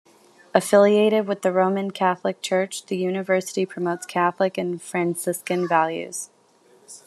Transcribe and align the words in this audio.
Affiliated 0.55 1.27
with 1.27 1.43
the 1.43 1.51
Roman 1.51 1.91
Catholic 1.91 2.41
Church, 2.41 2.87
the 2.87 2.97
university 2.97 3.67
promotes 3.67 4.07
Catholic 4.07 4.57
and 4.57 4.81
Franciscan 4.81 5.67
values. 5.67 6.31